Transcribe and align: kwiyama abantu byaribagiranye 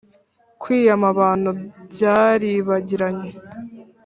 kwiyama 0.61 1.05
abantu 1.13 1.49
byaribagiranye 1.91 3.29